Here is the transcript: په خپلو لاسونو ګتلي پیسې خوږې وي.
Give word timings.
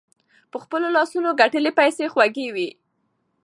په 0.51 0.57
خپلو 0.63 0.87
لاسونو 0.95 1.29
ګتلي 1.39 1.71
پیسې 1.79 2.05
خوږې 2.13 2.47
وي. 2.55 2.69